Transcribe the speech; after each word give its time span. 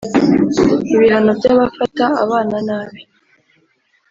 ibihano 0.95 1.31
by’abafata 1.39 2.05
abana 2.23 2.57
nabi 2.67 3.01